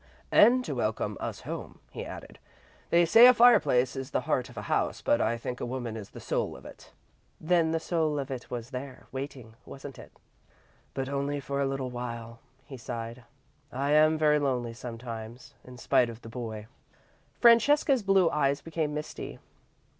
"And 0.31 0.65
to 0.65 0.73
welcome 0.73 1.15
us 1.19 1.41
home," 1.41 1.77
he 1.91 2.03
added. 2.03 2.39
"They 2.89 3.05
say 3.05 3.27
a 3.27 3.35
fireplace 3.35 3.95
is 3.95 4.09
the 4.09 4.21
heart 4.21 4.49
of 4.49 4.57
a 4.57 4.63
house, 4.63 4.99
but 4.99 5.21
I 5.21 5.37
think 5.37 5.61
a 5.61 5.63
woman 5.67 5.95
is 5.95 6.09
the 6.09 6.19
soul 6.19 6.57
of 6.57 6.65
it." 6.65 6.91
"Then 7.39 7.69
the 7.71 7.79
soul 7.79 8.17
of 8.17 8.31
it 8.31 8.49
was 8.49 8.71
there, 8.71 9.05
waiting, 9.11 9.53
wasn't 9.63 9.99
it?" 9.99 10.11
"But 10.95 11.07
only 11.07 11.39
for 11.39 11.61
a 11.61 11.67
little 11.67 11.91
while," 11.91 12.39
he 12.65 12.77
sighed. 12.77 13.25
"I 13.71 13.91
am 13.91 14.17
very 14.17 14.39
lonely 14.39 14.73
sometimes, 14.73 15.53
in 15.63 15.77
spite 15.77 16.09
of 16.09 16.23
the 16.23 16.29
boy." 16.29 16.65
Francesca's 17.39 18.01
blue 18.01 18.27
eyes 18.31 18.59
became 18.59 18.95
misty. 18.95 19.37